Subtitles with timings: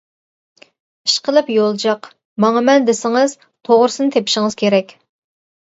[1.07, 2.09] ئىشقىلىپ يول جىق،
[2.47, 5.01] ماڭىمەن دېسىڭىز توغرىسىنى تېپىشىڭىز كېرەك!